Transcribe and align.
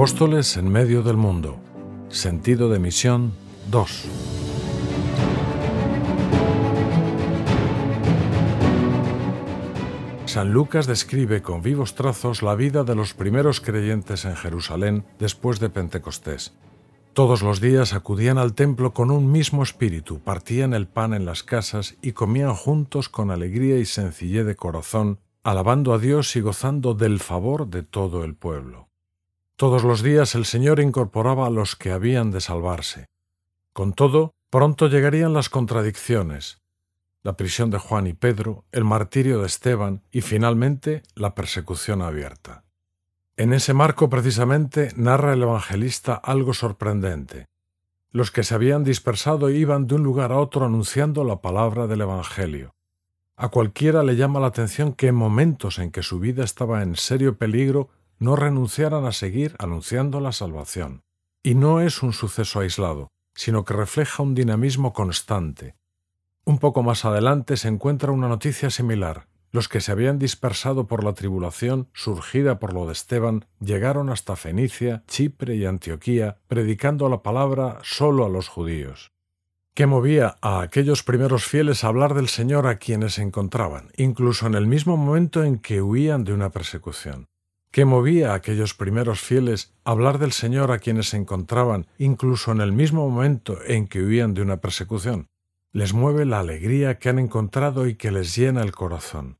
Apóstoles 0.00 0.56
en 0.56 0.72
medio 0.72 1.02
del 1.02 1.18
mundo. 1.18 1.58
Sentido 2.08 2.70
de 2.70 2.78
misión 2.78 3.34
2. 3.70 4.04
San 10.24 10.52
Lucas 10.54 10.86
describe 10.86 11.42
con 11.42 11.60
vivos 11.60 11.96
trazos 11.96 12.42
la 12.42 12.54
vida 12.54 12.82
de 12.82 12.94
los 12.94 13.12
primeros 13.12 13.60
creyentes 13.60 14.24
en 14.24 14.36
Jerusalén 14.36 15.04
después 15.18 15.60
de 15.60 15.68
Pentecostés. 15.68 16.54
Todos 17.12 17.42
los 17.42 17.60
días 17.60 17.92
acudían 17.92 18.38
al 18.38 18.54
templo 18.54 18.94
con 18.94 19.10
un 19.10 19.30
mismo 19.30 19.62
espíritu, 19.62 20.20
partían 20.20 20.72
el 20.72 20.86
pan 20.88 21.12
en 21.12 21.26
las 21.26 21.42
casas 21.42 21.98
y 22.00 22.12
comían 22.12 22.54
juntos 22.54 23.10
con 23.10 23.30
alegría 23.30 23.76
y 23.76 23.84
sencillez 23.84 24.46
de 24.46 24.56
corazón, 24.56 25.18
alabando 25.44 25.92
a 25.92 25.98
Dios 25.98 26.34
y 26.36 26.40
gozando 26.40 26.94
del 26.94 27.20
favor 27.20 27.68
de 27.68 27.82
todo 27.82 28.24
el 28.24 28.34
pueblo. 28.34 28.89
Todos 29.60 29.84
los 29.84 30.02
días 30.02 30.34
el 30.36 30.46
Señor 30.46 30.80
incorporaba 30.80 31.46
a 31.46 31.50
los 31.50 31.76
que 31.76 31.92
habían 31.92 32.30
de 32.30 32.40
salvarse. 32.40 33.04
Con 33.74 33.92
todo, 33.92 34.32
pronto 34.48 34.88
llegarían 34.88 35.34
las 35.34 35.50
contradicciones, 35.50 36.62
la 37.22 37.36
prisión 37.36 37.68
de 37.68 37.76
Juan 37.76 38.06
y 38.06 38.14
Pedro, 38.14 38.64
el 38.72 38.84
martirio 38.84 39.38
de 39.38 39.46
Esteban 39.46 40.02
y 40.10 40.22
finalmente 40.22 41.02
la 41.14 41.34
persecución 41.34 42.00
abierta. 42.00 42.64
En 43.36 43.52
ese 43.52 43.74
marco 43.74 44.08
precisamente 44.08 44.94
narra 44.96 45.34
el 45.34 45.42
evangelista 45.42 46.14
algo 46.14 46.54
sorprendente. 46.54 47.44
Los 48.12 48.30
que 48.30 48.44
se 48.44 48.54
habían 48.54 48.82
dispersado 48.82 49.50
iban 49.50 49.86
de 49.86 49.96
un 49.96 50.02
lugar 50.02 50.32
a 50.32 50.38
otro 50.38 50.64
anunciando 50.64 51.22
la 51.22 51.42
palabra 51.42 51.86
del 51.86 52.00
Evangelio. 52.00 52.72
A 53.36 53.48
cualquiera 53.48 54.04
le 54.04 54.16
llama 54.16 54.40
la 54.40 54.46
atención 54.46 54.94
que 54.94 55.08
en 55.08 55.16
momentos 55.16 55.78
en 55.78 55.90
que 55.90 56.02
su 56.02 56.18
vida 56.18 56.44
estaba 56.44 56.82
en 56.82 56.96
serio 56.96 57.36
peligro 57.36 57.90
no 58.20 58.36
renunciaran 58.36 59.04
a 59.04 59.12
seguir 59.12 59.56
anunciando 59.58 60.20
la 60.20 60.30
salvación. 60.30 61.02
Y 61.42 61.56
no 61.56 61.80
es 61.80 62.04
un 62.04 62.12
suceso 62.12 62.60
aislado, 62.60 63.08
sino 63.34 63.64
que 63.64 63.74
refleja 63.74 64.22
un 64.22 64.36
dinamismo 64.36 64.92
constante, 64.92 65.74
un 66.44 66.58
poco 66.58 66.82
más 66.82 67.04
adelante 67.04 67.56
se 67.56 67.68
encuentra 67.68 68.12
una 68.12 68.28
noticia 68.28 68.70
similar. 68.70 69.28
Los 69.52 69.68
que 69.68 69.80
se 69.80 69.92
habían 69.92 70.18
dispersado 70.18 70.86
por 70.86 71.04
la 71.04 71.12
tribulación 71.12 71.88
surgida 71.92 72.58
por 72.58 72.72
lo 72.72 72.86
de 72.86 72.92
Esteban 72.92 73.46
llegaron 73.60 74.10
hasta 74.10 74.36
Fenicia, 74.36 75.02
Chipre 75.06 75.56
y 75.56 75.64
Antioquía, 75.64 76.38
predicando 76.46 77.08
la 77.08 77.22
palabra 77.22 77.78
solo 77.82 78.24
a 78.24 78.28
los 78.28 78.48
judíos. 78.48 79.12
¿Qué 79.74 79.86
movía 79.86 80.36
a 80.40 80.60
aquellos 80.60 81.02
primeros 81.02 81.44
fieles 81.44 81.84
a 81.84 81.88
hablar 81.88 82.14
del 82.14 82.28
Señor 82.28 82.66
a 82.66 82.78
quienes 82.78 83.14
se 83.14 83.22
encontraban, 83.22 83.90
incluso 83.96 84.46
en 84.46 84.54
el 84.54 84.66
mismo 84.66 84.96
momento 84.96 85.44
en 85.44 85.58
que 85.58 85.82
huían 85.82 86.24
de 86.24 86.32
una 86.32 86.50
persecución? 86.50 87.26
¿Qué 87.72 87.84
movía 87.84 88.32
a 88.32 88.34
aquellos 88.34 88.74
primeros 88.74 89.20
fieles 89.20 89.74
a 89.84 89.92
hablar 89.92 90.18
del 90.18 90.32
Señor 90.32 90.72
a 90.72 90.78
quienes 90.78 91.10
se 91.10 91.16
encontraban, 91.16 91.86
incluso 91.98 92.52
en 92.52 92.60
el 92.60 92.72
mismo 92.72 93.08
momento 93.08 93.58
en 93.64 93.86
que 93.86 94.02
huían 94.02 94.34
de 94.34 94.42
una 94.42 94.56
persecución? 94.60 95.28
les 95.72 95.94
mueve 95.94 96.24
la 96.24 96.40
alegría 96.40 96.98
que 96.98 97.08
han 97.08 97.18
encontrado 97.18 97.86
y 97.86 97.94
que 97.94 98.10
les 98.10 98.34
llena 98.34 98.62
el 98.62 98.72
corazón. 98.72 99.38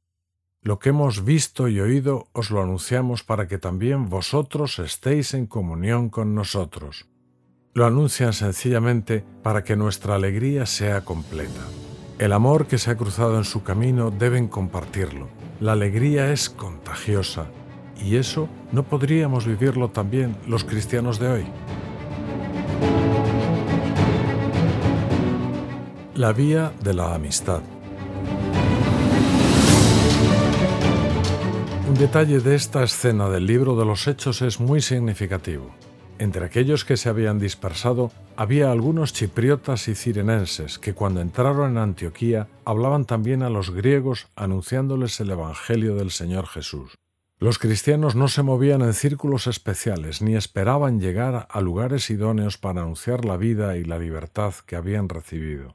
Lo 0.62 0.78
que 0.78 0.90
hemos 0.90 1.24
visto 1.24 1.68
y 1.68 1.80
oído 1.80 2.28
os 2.32 2.50
lo 2.50 2.62
anunciamos 2.62 3.24
para 3.24 3.48
que 3.48 3.58
también 3.58 4.08
vosotros 4.08 4.78
estéis 4.78 5.34
en 5.34 5.46
comunión 5.46 6.10
con 6.10 6.34
nosotros. 6.34 7.08
Lo 7.72 7.86
anuncian 7.86 8.32
sencillamente 8.32 9.24
para 9.42 9.64
que 9.64 9.76
nuestra 9.76 10.16
alegría 10.16 10.66
sea 10.66 11.04
completa. 11.04 11.62
El 12.18 12.32
amor 12.32 12.66
que 12.66 12.78
se 12.78 12.90
ha 12.90 12.96
cruzado 12.96 13.38
en 13.38 13.44
su 13.44 13.62
camino 13.62 14.10
deben 14.10 14.48
compartirlo. 14.48 15.28
La 15.60 15.72
alegría 15.72 16.32
es 16.32 16.50
contagiosa 16.50 17.46
y 18.04 18.16
eso 18.16 18.48
no 18.72 18.82
podríamos 18.82 19.46
vivirlo 19.46 19.90
también 19.90 20.36
los 20.46 20.64
cristianos 20.64 21.18
de 21.18 21.28
hoy. 21.28 21.44
La 26.14 26.32
vía 26.32 26.72
de 26.82 26.94
la 26.94 27.14
amistad. 27.14 27.60
Un 31.88 31.94
detalle 31.94 32.40
de 32.40 32.54
esta 32.54 32.84
escena 32.84 33.28
del 33.28 33.46
libro 33.46 33.74
de 33.74 33.84
los 33.84 34.06
Hechos 34.06 34.42
es 34.42 34.60
muy 34.60 34.80
significativo. 34.80 35.70
Entre 36.20 36.44
aquellos 36.44 36.84
que 36.84 36.98
se 36.98 37.08
habían 37.08 37.38
dispersado 37.38 38.12
había 38.36 38.70
algunos 38.70 39.14
chipriotas 39.14 39.88
y 39.88 39.94
cirenenses 39.94 40.78
que 40.78 40.92
cuando 40.92 41.20
entraron 41.20 41.72
en 41.72 41.78
Antioquía 41.78 42.46
hablaban 42.64 43.06
también 43.06 43.42
a 43.42 43.50
los 43.50 43.70
griegos 43.70 44.28
anunciándoles 44.36 45.18
el 45.20 45.30
Evangelio 45.30 45.94
del 45.96 46.10
Señor 46.10 46.46
Jesús. 46.46 46.99
Los 47.42 47.58
cristianos 47.58 48.16
no 48.16 48.28
se 48.28 48.42
movían 48.42 48.82
en 48.82 48.92
círculos 48.92 49.46
especiales 49.46 50.20
ni 50.20 50.36
esperaban 50.36 51.00
llegar 51.00 51.48
a 51.50 51.60
lugares 51.62 52.10
idóneos 52.10 52.58
para 52.58 52.82
anunciar 52.82 53.24
la 53.24 53.38
vida 53.38 53.78
y 53.78 53.84
la 53.84 53.98
libertad 53.98 54.52
que 54.66 54.76
habían 54.76 55.08
recibido. 55.08 55.74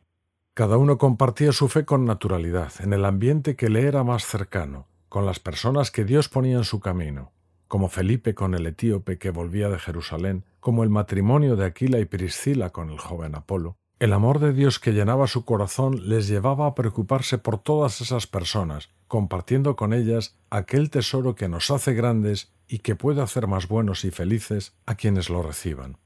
Cada 0.53 0.77
uno 0.77 0.99
compartía 0.99 1.51
su 1.53 1.67
fe 1.67 1.83
con 1.83 2.05
naturalidad, 2.05 2.71
en 2.81 2.93
el 2.93 3.03
ambiente 3.03 3.55
que 3.55 3.69
le 3.69 3.87
era 3.87 4.03
más 4.03 4.25
cercano, 4.25 4.85
con 5.09 5.25
las 5.25 5.39
personas 5.39 5.89
que 5.89 6.05
Dios 6.05 6.29
ponía 6.29 6.57
en 6.57 6.65
su 6.65 6.79
camino, 6.79 7.31
como 7.67 7.89
Felipe 7.89 8.35
con 8.35 8.53
el 8.53 8.67
etíope 8.67 9.17
que 9.17 9.31
volvía 9.31 9.67
de 9.67 9.79
Jerusalén, 9.79 10.45
como 10.59 10.83
el 10.83 10.91
matrimonio 10.91 11.55
de 11.55 11.65
Aquila 11.65 11.97
y 11.99 12.05
Priscila 12.05 12.69
con 12.69 12.91
el 12.91 12.99
joven 12.99 13.33
Apolo. 13.33 13.75
El 13.97 14.13
amor 14.13 14.37
de 14.37 14.53
Dios 14.53 14.77
que 14.77 14.91
llenaba 14.91 15.25
su 15.25 15.45
corazón 15.45 16.09
les 16.09 16.27
llevaba 16.27 16.67
a 16.67 16.75
preocuparse 16.75 17.39
por 17.39 17.57
todas 17.57 18.01
esas 18.01 18.27
personas, 18.27 18.89
compartiendo 19.07 19.75
con 19.75 19.93
ellas 19.93 20.35
aquel 20.49 20.89
tesoro 20.89 21.35
que 21.35 21.47
nos 21.47 21.71
hace 21.71 21.93
grandes 21.93 22.51
y 22.67 22.79
que 22.79 22.95
puede 22.95 23.21
hacer 23.21 23.47
más 23.47 23.67
buenos 23.67 24.05
y 24.05 24.11
felices 24.11 24.73
a 24.85 24.95
quienes 24.95 25.29
lo 25.29 25.41
reciban. 25.41 25.97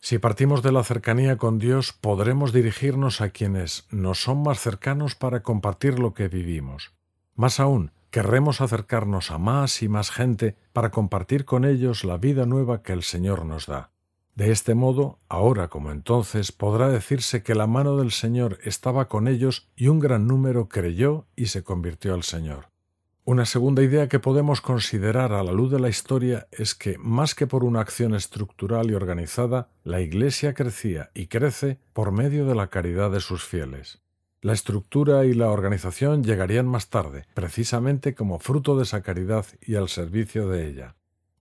Si 0.00 0.18
partimos 0.18 0.62
de 0.62 0.72
la 0.72 0.84
cercanía 0.84 1.36
con 1.36 1.58
Dios, 1.58 1.92
podremos 1.92 2.52
dirigirnos 2.52 3.20
a 3.20 3.30
quienes 3.30 3.86
nos 3.90 4.22
son 4.22 4.42
más 4.42 4.60
cercanos 4.60 5.14
para 5.14 5.42
compartir 5.42 5.98
lo 5.98 6.14
que 6.14 6.28
vivimos. 6.28 6.92
Más 7.34 7.60
aún, 7.60 7.90
querremos 8.10 8.60
acercarnos 8.60 9.30
a 9.30 9.38
más 9.38 9.82
y 9.82 9.88
más 9.88 10.10
gente 10.10 10.56
para 10.72 10.90
compartir 10.90 11.44
con 11.44 11.64
ellos 11.64 12.04
la 12.04 12.18
vida 12.18 12.46
nueva 12.46 12.82
que 12.82 12.92
el 12.92 13.02
Señor 13.02 13.44
nos 13.44 13.66
da. 13.66 13.90
De 14.36 14.52
este 14.52 14.74
modo, 14.74 15.18
ahora 15.30 15.68
como 15.68 15.90
entonces, 15.90 16.52
podrá 16.52 16.90
decirse 16.90 17.42
que 17.42 17.54
la 17.54 17.66
mano 17.66 17.96
del 17.96 18.10
Señor 18.10 18.58
estaba 18.62 19.08
con 19.08 19.28
ellos 19.28 19.70
y 19.76 19.88
un 19.88 19.98
gran 19.98 20.26
número 20.26 20.68
creyó 20.68 21.24
y 21.36 21.46
se 21.46 21.64
convirtió 21.64 22.12
al 22.12 22.22
Señor. 22.22 22.68
Una 23.24 23.46
segunda 23.46 23.82
idea 23.82 24.08
que 24.08 24.20
podemos 24.20 24.60
considerar 24.60 25.32
a 25.32 25.42
la 25.42 25.52
luz 25.52 25.72
de 25.72 25.80
la 25.80 25.88
historia 25.88 26.48
es 26.52 26.74
que, 26.74 26.98
más 26.98 27.34
que 27.34 27.46
por 27.46 27.64
una 27.64 27.80
acción 27.80 28.14
estructural 28.14 28.90
y 28.90 28.94
organizada, 28.94 29.70
la 29.84 30.02
Iglesia 30.02 30.52
crecía 30.52 31.10
y 31.14 31.28
crece 31.28 31.78
por 31.94 32.12
medio 32.12 32.44
de 32.44 32.54
la 32.54 32.68
caridad 32.68 33.10
de 33.10 33.20
sus 33.20 33.42
fieles. 33.42 34.02
La 34.42 34.52
estructura 34.52 35.24
y 35.24 35.32
la 35.32 35.50
organización 35.50 36.22
llegarían 36.22 36.68
más 36.68 36.90
tarde, 36.90 37.24
precisamente 37.32 38.14
como 38.14 38.38
fruto 38.38 38.76
de 38.76 38.82
esa 38.82 39.02
caridad 39.02 39.46
y 39.62 39.76
al 39.76 39.88
servicio 39.88 40.46
de 40.46 40.68
ella. 40.68 40.94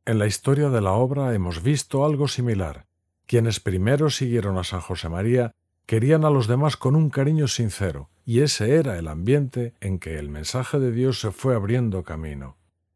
En 0.07 0.19
la 0.19 0.27
historia 0.27 0.69
de 0.69 0.81
la 0.81 0.91
obra 0.91 1.33
hemos 1.33 1.63
visto 1.63 2.05
algo 2.05 2.27
similar. 2.27 2.85
Quienes 3.25 3.59
primero 3.59 4.11
siguieron 4.11 4.59
a 4.59 4.63
San 4.63 4.79
José 4.79 5.09
María 5.09 5.55
querían 5.87 6.25
a 6.25 6.29
los 6.29 6.45
demás 6.47 6.77
con 6.77 6.95
un 6.95 7.09
cariño 7.09 7.47
sincero, 7.47 8.09
y 8.23 8.41
ese 8.41 8.75
era 8.75 8.99
el 8.99 9.07
ambiente 9.07 9.73
en 9.81 9.97
que 9.97 10.19
el 10.19 10.29
mensaje 10.29 10.77
de 10.77 10.91
Dios 10.91 11.19
se 11.19 11.31
fue 11.31 11.55
abriendo 11.55 12.03
camino. 12.03 12.55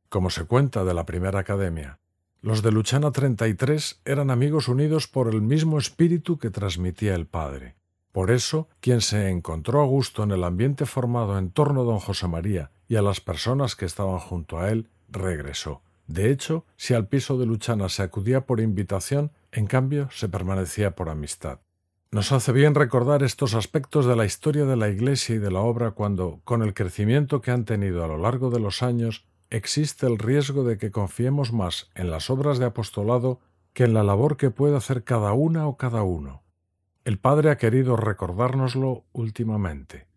Como 0.09 0.29
se 0.29 0.45
cuenta 0.45 0.83
de 0.83 0.93
la 0.93 1.07
primera 1.07 1.39
academia, 1.39 1.97
los 2.43 2.61
de 2.61 2.71
Luchana 2.71 3.11
33 3.11 4.01
eran 4.05 4.29
amigos 4.29 4.67
unidos 4.67 5.07
por 5.07 5.29
el 5.29 5.41
mismo 5.41 5.79
espíritu 5.79 6.37
que 6.37 6.51
transmitía 6.51 7.15
el 7.15 7.25
Padre. 7.25 7.75
Por 8.11 8.29
eso, 8.29 8.69
quien 8.81 9.01
se 9.01 9.29
encontró 9.29 9.81
a 9.81 9.85
gusto 9.85 10.21
en 10.21 10.29
el 10.29 10.43
ambiente 10.43 10.85
formado 10.85 11.39
en 11.39 11.49
torno 11.49 11.81
a 11.81 11.85
don 11.85 11.99
José 11.99 12.27
María 12.27 12.69
y 12.87 12.97
a 12.97 13.01
las 13.01 13.19
personas 13.19 13.75
que 13.75 13.85
estaban 13.85 14.19
junto 14.19 14.59
a 14.59 14.69
él, 14.69 14.89
regresó. 15.09 15.81
De 16.09 16.31
hecho, 16.31 16.65
si 16.75 16.95
al 16.95 17.07
piso 17.07 17.37
de 17.37 17.45
Luchana 17.45 17.87
se 17.87 18.01
acudía 18.01 18.47
por 18.47 18.59
invitación, 18.59 19.31
en 19.51 19.67
cambio 19.67 20.09
se 20.11 20.27
permanecía 20.27 20.95
por 20.95 21.07
amistad. 21.07 21.59
Nos 22.09 22.31
hace 22.31 22.51
bien 22.51 22.73
recordar 22.73 23.21
estos 23.21 23.53
aspectos 23.53 24.07
de 24.07 24.15
la 24.15 24.25
historia 24.25 24.65
de 24.65 24.75
la 24.75 24.89
Iglesia 24.89 25.35
y 25.35 25.37
de 25.37 25.51
la 25.51 25.59
obra 25.59 25.91
cuando, 25.91 26.41
con 26.45 26.63
el 26.63 26.73
crecimiento 26.73 27.41
que 27.41 27.51
han 27.51 27.63
tenido 27.63 28.03
a 28.03 28.07
lo 28.07 28.17
largo 28.17 28.49
de 28.49 28.59
los 28.59 28.81
años, 28.81 29.27
existe 29.51 30.07
el 30.07 30.17
riesgo 30.17 30.63
de 30.63 30.79
que 30.79 30.89
confiemos 30.89 31.53
más 31.53 31.91
en 31.93 32.09
las 32.09 32.31
obras 32.31 32.57
de 32.57 32.65
apostolado 32.65 33.39
que 33.73 33.83
en 33.83 33.93
la 33.93 34.01
labor 34.01 34.35
que 34.35 34.49
puede 34.49 34.75
hacer 34.75 35.03
cada 35.03 35.33
una 35.33 35.67
o 35.67 35.77
cada 35.77 36.01
uno. 36.01 36.41
El 37.05 37.19
Padre 37.19 37.51
ha 37.51 37.57
querido 37.57 37.95
recordárnoslo 37.95 39.05
últimamente. 39.11 40.08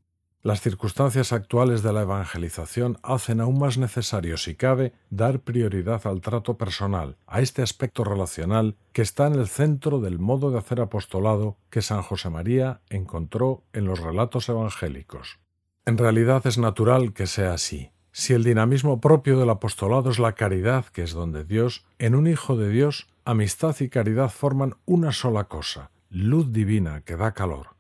Las 0.45 0.61
circunstancias 0.61 1.33
actuales 1.33 1.85
de 1.85 1.93
la 1.93 2.03
evangelización 2.03 2.99
hacen 3.05 3.41
aún 3.41 3.61
más 3.61 3.79
necesario, 3.79 4.37
si 4.37 4.57
cabe, 4.57 4.93
dar 5.09 5.39
prioridad 5.39 6.05
al 6.09 6.21
trato 6.21 6.59
personal, 6.59 7.17
a 7.29 7.41
este 7.41 7.63
aspecto 7.63 8.03
relacional 8.03 8.75
que 8.93 9.03
está 9.03 9.29
en 9.29 9.35
el 9.35 9.47
centro 9.47 10.01
del 10.01 10.19
modo 10.19 10.51
de 10.51 10.59
hacer 10.59 10.81
apostolado 10.81 11.59
que 11.71 11.81
San 11.81 12.03
José 12.03 12.29
María 12.29 12.81
encontró 12.91 13.63
en 13.73 13.85
los 13.85 14.01
relatos 14.01 14.49
evangélicos. 14.49 15.39
En 15.87 15.97
realidad 15.97 16.45
es 16.45 16.59
natural 16.59 17.13
que 17.13 17.29
sea 17.29 17.55
así. 17.55 17.93
Si 18.11 18.33
el 18.33 18.43
dinamismo 18.43 19.01
propio 19.01 19.39
del 19.39 19.49
apostolado 19.49 20.11
es 20.11 20.19
la 20.19 20.33
caridad, 20.33 20.87
que 20.87 21.05
es 21.05 21.13
donde 21.13 21.45
Dios, 21.45 21.85
en 22.01 22.17
un 22.17 22.27
Hijo 22.27 22.57
de 22.57 22.69
Dios, 22.69 23.07
amistad 23.25 23.77
y 23.79 23.89
caridad 23.89 24.29
forman 24.29 24.75
una 24.87 25.13
sola 25.13 25.45
cosa, 25.45 25.93
luz 26.11 26.53
divina 26.53 27.03
que 27.03 27.17
da 27.17 27.33
calor. 27.33 27.77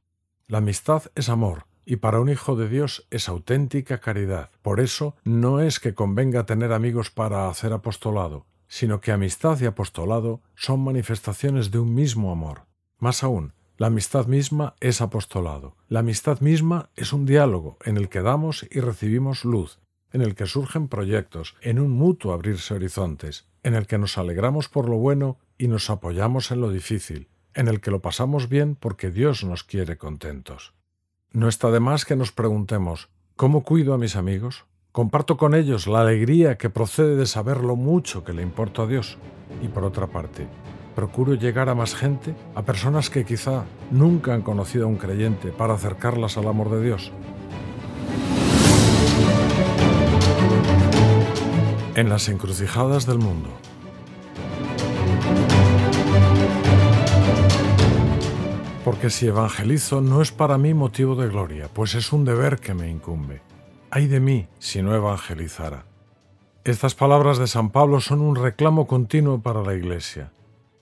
La 0.46 0.58
amistad 0.58 1.02
es 1.16 1.28
amor, 1.28 1.66
y 1.84 1.96
para 1.96 2.20
un 2.20 2.28
hijo 2.28 2.56
de 2.56 2.68
Dios 2.68 3.06
es 3.10 3.28
auténtica 3.28 3.98
caridad. 3.98 4.50
Por 4.62 4.80
eso 4.80 5.16
no 5.24 5.60
es 5.60 5.80
que 5.80 5.94
convenga 5.94 6.46
tener 6.46 6.72
amigos 6.72 7.10
para 7.10 7.48
hacer 7.48 7.72
apostolado, 7.72 8.46
sino 8.68 9.00
que 9.00 9.12
amistad 9.12 9.60
y 9.60 9.66
apostolado 9.66 10.40
son 10.54 10.80
manifestaciones 10.80 11.70
de 11.70 11.78
un 11.78 11.94
mismo 11.94 12.32
amor. 12.32 12.66
Más 12.98 13.22
aún, 13.22 13.52
la 13.76 13.88
amistad 13.88 14.26
misma 14.26 14.76
es 14.80 15.00
apostolado. 15.00 15.76
La 15.88 16.00
amistad 16.00 16.40
misma 16.40 16.90
es 16.94 17.12
un 17.12 17.26
diálogo 17.26 17.78
en 17.84 17.96
el 17.96 18.08
que 18.08 18.22
damos 18.22 18.66
y 18.70 18.80
recibimos 18.80 19.44
luz, 19.44 19.78
en 20.12 20.22
el 20.22 20.34
que 20.34 20.46
surgen 20.46 20.88
proyectos, 20.88 21.56
en 21.62 21.80
un 21.80 21.90
mutuo 21.90 22.32
abrirse 22.32 22.74
horizontes, 22.74 23.48
en 23.62 23.74
el 23.74 23.86
que 23.86 23.98
nos 23.98 24.18
alegramos 24.18 24.68
por 24.68 24.88
lo 24.88 24.96
bueno 24.96 25.38
y 25.58 25.68
nos 25.68 25.90
apoyamos 25.90 26.50
en 26.50 26.60
lo 26.60 26.70
difícil, 26.70 27.28
en 27.54 27.68
el 27.68 27.80
que 27.80 27.90
lo 27.90 28.00
pasamos 28.02 28.48
bien 28.48 28.76
porque 28.76 29.10
Dios 29.10 29.44
nos 29.44 29.64
quiere 29.64 29.96
contentos. 29.96 30.74
No 31.34 31.48
está 31.48 31.70
de 31.70 31.80
más 31.80 32.04
que 32.04 32.14
nos 32.14 32.30
preguntemos, 32.30 33.08
¿cómo 33.36 33.62
cuido 33.62 33.94
a 33.94 33.98
mis 33.98 34.16
amigos? 34.16 34.66
¿Comparto 34.92 35.38
con 35.38 35.54
ellos 35.54 35.86
la 35.86 36.02
alegría 36.02 36.58
que 36.58 36.68
procede 36.68 37.16
de 37.16 37.24
saber 37.24 37.64
lo 37.64 37.74
mucho 37.74 38.22
que 38.22 38.34
le 38.34 38.42
importa 38.42 38.82
a 38.82 38.86
Dios? 38.86 39.16
Y 39.62 39.68
por 39.68 39.82
otra 39.82 40.08
parte, 40.08 40.46
procuro 40.94 41.32
llegar 41.32 41.70
a 41.70 41.74
más 41.74 41.94
gente, 41.94 42.34
a 42.54 42.64
personas 42.64 43.08
que 43.08 43.24
quizá 43.24 43.64
nunca 43.90 44.34
han 44.34 44.42
conocido 44.42 44.84
a 44.84 44.88
un 44.88 44.96
creyente, 44.96 45.52
para 45.52 45.72
acercarlas 45.72 46.36
al 46.36 46.48
amor 46.48 46.70
de 46.70 46.82
Dios. 46.82 47.10
En 51.94 52.10
las 52.10 52.28
encrucijadas 52.28 53.06
del 53.06 53.20
mundo. 53.20 53.48
Porque 58.84 59.10
si 59.10 59.28
evangelizo 59.28 60.00
no 60.00 60.22
es 60.22 60.32
para 60.32 60.58
mí 60.58 60.74
motivo 60.74 61.14
de 61.14 61.28
gloria, 61.28 61.68
pues 61.72 61.94
es 61.94 62.12
un 62.12 62.24
deber 62.24 62.58
que 62.58 62.74
me 62.74 62.90
incumbe. 62.90 63.40
Ay 63.90 64.08
de 64.08 64.18
mí 64.18 64.48
si 64.58 64.82
no 64.82 64.92
evangelizara. 64.94 65.84
Estas 66.64 66.96
palabras 66.96 67.38
de 67.38 67.46
San 67.46 67.70
Pablo 67.70 68.00
son 68.00 68.20
un 68.20 68.34
reclamo 68.34 68.88
continuo 68.88 69.40
para 69.40 69.62
la 69.62 69.74
Iglesia. 69.74 70.32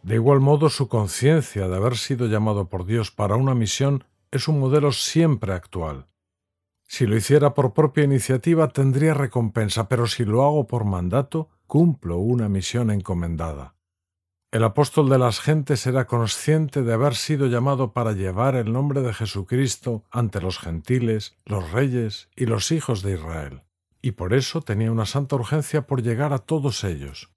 De 0.02 0.14
igual 0.14 0.40
modo, 0.40 0.70
su 0.70 0.88
conciencia 0.88 1.68
de 1.68 1.76
haber 1.76 1.98
sido 1.98 2.26
llamado 2.26 2.68
por 2.68 2.86
Dios 2.86 3.10
para 3.10 3.36
una 3.36 3.54
misión 3.54 4.04
es 4.30 4.48
un 4.48 4.60
modelo 4.60 4.92
siempre 4.92 5.52
actual. 5.52 6.06
Si 6.88 7.06
lo 7.06 7.16
hiciera 7.16 7.52
por 7.52 7.74
propia 7.74 8.04
iniciativa 8.04 8.68
tendría 8.68 9.12
recompensa, 9.12 9.88
pero 9.88 10.06
si 10.06 10.24
lo 10.24 10.42
hago 10.42 10.66
por 10.66 10.84
mandato, 10.84 11.50
cumplo 11.66 12.16
una 12.16 12.48
misión 12.48 12.90
encomendada. 12.90 13.74
El 14.52 14.64
apóstol 14.64 15.08
de 15.08 15.16
las 15.16 15.38
gentes 15.38 15.86
era 15.86 16.08
consciente 16.08 16.82
de 16.82 16.92
haber 16.92 17.14
sido 17.14 17.46
llamado 17.46 17.92
para 17.92 18.14
llevar 18.14 18.56
el 18.56 18.72
nombre 18.72 19.00
de 19.00 19.14
Jesucristo 19.14 20.02
ante 20.10 20.40
los 20.40 20.58
gentiles, 20.58 21.38
los 21.44 21.70
reyes 21.70 22.28
y 22.34 22.46
los 22.46 22.72
hijos 22.72 23.02
de 23.02 23.12
Israel, 23.12 23.62
y 24.02 24.12
por 24.12 24.34
eso 24.34 24.60
tenía 24.60 24.90
una 24.90 25.06
santa 25.06 25.36
urgencia 25.36 25.86
por 25.86 26.02
llegar 26.02 26.32
a 26.32 26.38
todos 26.38 26.82
ellos. 26.82 27.30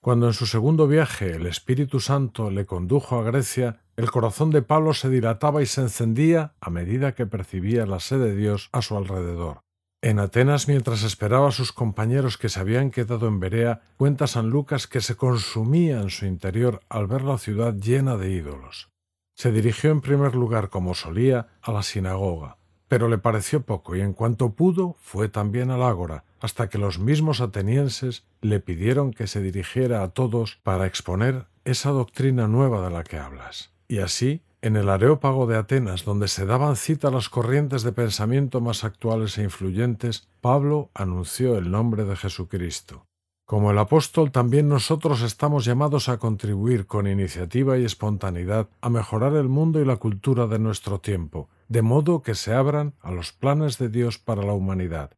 Cuando 0.00 0.26
en 0.26 0.32
su 0.32 0.46
segundo 0.46 0.88
viaje 0.88 1.32
el 1.32 1.46
Espíritu 1.46 2.00
Santo 2.00 2.50
le 2.50 2.64
condujo 2.64 3.18
a 3.18 3.24
Grecia, 3.24 3.82
el 3.96 4.10
corazón 4.10 4.50
de 4.50 4.62
Pablo 4.62 4.94
se 4.94 5.10
dilataba 5.10 5.60
y 5.62 5.66
se 5.66 5.82
encendía 5.82 6.54
a 6.62 6.70
medida 6.70 7.14
que 7.14 7.26
percibía 7.26 7.84
la 7.84 8.00
sed 8.00 8.20
de 8.20 8.34
Dios 8.34 8.70
a 8.72 8.80
su 8.80 8.96
alrededor. 8.96 9.64
En 10.04 10.18
Atenas, 10.18 10.68
mientras 10.68 11.02
esperaba 11.02 11.48
a 11.48 11.50
sus 11.50 11.72
compañeros 11.72 12.36
que 12.36 12.50
se 12.50 12.60
habían 12.60 12.90
quedado 12.90 13.26
en 13.26 13.40
Berea, 13.40 13.80
cuenta 13.96 14.26
San 14.26 14.50
Lucas 14.50 14.86
que 14.86 15.00
se 15.00 15.16
consumía 15.16 16.02
en 16.02 16.10
su 16.10 16.26
interior 16.26 16.82
al 16.90 17.06
ver 17.06 17.22
la 17.22 17.38
ciudad 17.38 17.72
llena 17.72 18.18
de 18.18 18.30
ídolos. 18.30 18.90
Se 19.34 19.50
dirigió 19.50 19.90
en 19.90 20.02
primer 20.02 20.34
lugar, 20.34 20.68
como 20.68 20.94
solía, 20.94 21.48
a 21.62 21.72
la 21.72 21.82
sinagoga, 21.82 22.58
pero 22.86 23.08
le 23.08 23.16
pareció 23.16 23.62
poco 23.62 23.96
y 23.96 24.02
en 24.02 24.12
cuanto 24.12 24.50
pudo 24.50 24.98
fue 25.00 25.30
también 25.30 25.70
al 25.70 25.82
ágora, 25.82 26.24
hasta 26.38 26.68
que 26.68 26.76
los 26.76 26.98
mismos 26.98 27.40
atenienses 27.40 28.26
le 28.42 28.60
pidieron 28.60 29.10
que 29.10 29.26
se 29.26 29.40
dirigiera 29.40 30.02
a 30.02 30.08
todos 30.08 30.56
para 30.62 30.84
exponer 30.84 31.46
esa 31.64 31.92
doctrina 31.92 32.46
nueva 32.46 32.84
de 32.86 32.90
la 32.90 33.04
que 33.04 33.16
hablas. 33.16 33.72
Y 33.88 34.00
así 34.00 34.42
en 34.64 34.76
el 34.76 34.88
Areópago 34.88 35.46
de 35.46 35.58
Atenas, 35.58 36.06
donde 36.06 36.26
se 36.26 36.46
daban 36.46 36.76
cita 36.76 37.10
las 37.10 37.28
corrientes 37.28 37.82
de 37.82 37.92
pensamiento 37.92 38.62
más 38.62 38.82
actuales 38.82 39.36
e 39.36 39.42
influyentes, 39.42 40.26
Pablo 40.40 40.90
anunció 40.94 41.58
el 41.58 41.70
nombre 41.70 42.06
de 42.06 42.16
Jesucristo. 42.16 43.06
Como 43.44 43.70
el 43.70 43.78
apóstol, 43.78 44.32
también 44.32 44.70
nosotros 44.70 45.20
estamos 45.20 45.66
llamados 45.66 46.08
a 46.08 46.16
contribuir 46.16 46.86
con 46.86 47.06
iniciativa 47.06 47.76
y 47.76 47.84
espontaneidad 47.84 48.70
a 48.80 48.88
mejorar 48.88 49.34
el 49.34 49.50
mundo 49.50 49.82
y 49.82 49.84
la 49.84 49.98
cultura 49.98 50.46
de 50.46 50.58
nuestro 50.58 50.98
tiempo, 50.98 51.50
de 51.68 51.82
modo 51.82 52.22
que 52.22 52.34
se 52.34 52.54
abran 52.54 52.94
a 53.02 53.12
los 53.12 53.32
planes 53.32 53.76
de 53.76 53.90
Dios 53.90 54.18
para 54.18 54.42
la 54.42 54.54
humanidad. 54.54 55.10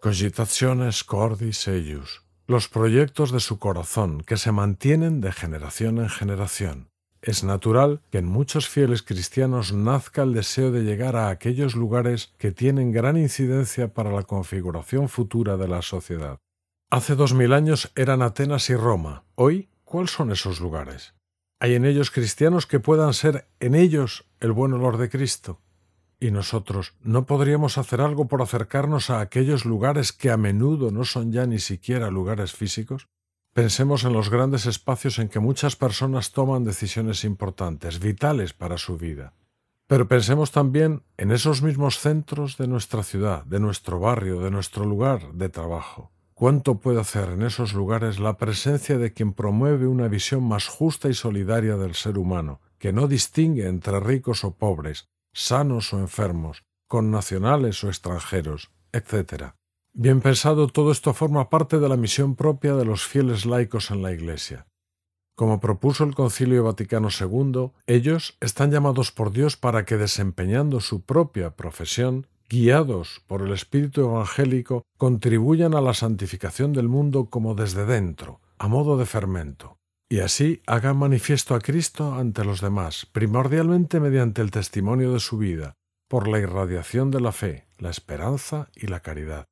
Cogitaciones 0.00 1.02
cordis 1.02 1.66
eius, 1.66 2.22
los 2.46 2.68
proyectos 2.68 3.32
de 3.32 3.40
su 3.40 3.58
corazón 3.58 4.20
que 4.20 4.36
se 4.36 4.52
mantienen 4.52 5.20
de 5.20 5.32
generación 5.32 5.98
en 5.98 6.10
generación. 6.10 6.93
Es 7.26 7.42
natural 7.42 8.02
que 8.10 8.18
en 8.18 8.26
muchos 8.26 8.68
fieles 8.68 9.02
cristianos 9.02 9.72
nazca 9.72 10.24
el 10.24 10.34
deseo 10.34 10.70
de 10.70 10.82
llegar 10.82 11.16
a 11.16 11.30
aquellos 11.30 11.74
lugares 11.74 12.34
que 12.36 12.52
tienen 12.52 12.92
gran 12.92 13.16
incidencia 13.16 13.94
para 13.94 14.12
la 14.12 14.24
configuración 14.24 15.08
futura 15.08 15.56
de 15.56 15.66
la 15.66 15.80
sociedad. 15.80 16.38
Hace 16.90 17.14
dos 17.14 17.32
mil 17.32 17.54
años 17.54 17.90
eran 17.96 18.20
Atenas 18.20 18.68
y 18.68 18.76
Roma. 18.76 19.24
Hoy, 19.36 19.70
¿cuáles 19.84 20.10
son 20.10 20.32
esos 20.32 20.60
lugares? 20.60 21.14
¿Hay 21.60 21.74
en 21.76 21.86
ellos 21.86 22.10
cristianos 22.10 22.66
que 22.66 22.78
puedan 22.78 23.14
ser 23.14 23.48
en 23.58 23.74
ellos 23.74 24.26
el 24.40 24.52
buen 24.52 24.74
olor 24.74 24.98
de 24.98 25.08
Cristo? 25.08 25.62
¿Y 26.20 26.30
nosotros 26.30 26.92
no 27.00 27.24
podríamos 27.24 27.78
hacer 27.78 28.02
algo 28.02 28.28
por 28.28 28.42
acercarnos 28.42 29.08
a 29.08 29.20
aquellos 29.20 29.64
lugares 29.64 30.12
que 30.12 30.30
a 30.30 30.36
menudo 30.36 30.90
no 30.90 31.06
son 31.06 31.32
ya 31.32 31.46
ni 31.46 31.58
siquiera 31.58 32.10
lugares 32.10 32.52
físicos? 32.52 33.08
Pensemos 33.54 34.02
en 34.02 34.12
los 34.12 34.30
grandes 34.30 34.66
espacios 34.66 35.20
en 35.20 35.28
que 35.28 35.38
muchas 35.38 35.76
personas 35.76 36.32
toman 36.32 36.64
decisiones 36.64 37.22
importantes, 37.22 38.00
vitales 38.00 38.52
para 38.52 38.78
su 38.78 38.98
vida. 38.98 39.32
Pero 39.86 40.08
pensemos 40.08 40.50
también 40.50 41.04
en 41.18 41.30
esos 41.30 41.62
mismos 41.62 42.00
centros 42.00 42.56
de 42.56 42.66
nuestra 42.66 43.04
ciudad, 43.04 43.44
de 43.44 43.60
nuestro 43.60 44.00
barrio, 44.00 44.40
de 44.40 44.50
nuestro 44.50 44.84
lugar 44.84 45.34
de 45.34 45.50
trabajo. 45.50 46.10
¿Cuánto 46.34 46.80
puede 46.80 47.00
hacer 47.00 47.28
en 47.28 47.42
esos 47.42 47.74
lugares 47.74 48.18
la 48.18 48.38
presencia 48.38 48.98
de 48.98 49.12
quien 49.12 49.32
promueve 49.32 49.86
una 49.86 50.08
visión 50.08 50.42
más 50.42 50.66
justa 50.66 51.08
y 51.08 51.14
solidaria 51.14 51.76
del 51.76 51.94
ser 51.94 52.18
humano, 52.18 52.60
que 52.78 52.92
no 52.92 53.06
distingue 53.06 53.68
entre 53.68 54.00
ricos 54.00 54.42
o 54.42 54.56
pobres, 54.56 55.06
sanos 55.32 55.92
o 55.92 56.00
enfermos, 56.00 56.64
con 56.88 57.12
nacionales 57.12 57.84
o 57.84 57.88
extranjeros, 57.88 58.72
etc.? 58.92 59.54
Bien 59.96 60.20
pensado, 60.20 60.66
todo 60.66 60.90
esto 60.90 61.14
forma 61.14 61.48
parte 61.50 61.78
de 61.78 61.88
la 61.88 61.96
misión 61.96 62.34
propia 62.34 62.74
de 62.74 62.84
los 62.84 63.06
fieles 63.06 63.46
laicos 63.46 63.92
en 63.92 64.02
la 64.02 64.10
Iglesia. 64.10 64.66
Como 65.36 65.60
propuso 65.60 66.02
el 66.02 66.16
Concilio 66.16 66.64
Vaticano 66.64 67.10
II, 67.10 67.70
ellos 67.86 68.36
están 68.40 68.72
llamados 68.72 69.12
por 69.12 69.30
Dios 69.30 69.56
para 69.56 69.84
que 69.84 69.96
desempeñando 69.96 70.80
su 70.80 71.02
propia 71.02 71.50
profesión, 71.54 72.26
guiados 72.48 73.22
por 73.28 73.42
el 73.42 73.52
Espíritu 73.52 74.00
Evangélico, 74.00 74.82
contribuyan 74.98 75.76
a 75.76 75.80
la 75.80 75.94
santificación 75.94 76.72
del 76.72 76.88
mundo 76.88 77.26
como 77.26 77.54
desde 77.54 77.86
dentro, 77.86 78.40
a 78.58 78.66
modo 78.66 78.96
de 78.96 79.06
fermento, 79.06 79.78
y 80.10 80.18
así 80.18 80.60
hagan 80.66 80.96
manifiesto 80.96 81.54
a 81.54 81.60
Cristo 81.60 82.14
ante 82.14 82.44
los 82.44 82.60
demás, 82.60 83.06
primordialmente 83.12 84.00
mediante 84.00 84.42
el 84.42 84.50
testimonio 84.50 85.12
de 85.12 85.20
su 85.20 85.38
vida, 85.38 85.74
por 86.08 86.26
la 86.26 86.40
irradiación 86.40 87.12
de 87.12 87.20
la 87.20 87.30
fe, 87.30 87.68
la 87.78 87.90
esperanza 87.90 88.70
y 88.74 88.88
la 88.88 88.98
caridad. 88.98 89.46